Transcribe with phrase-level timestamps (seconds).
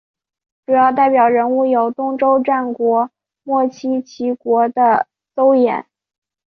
[0.65, 3.11] 主要代表人物有东周战国
[3.43, 5.85] 末期齐国的邹衍。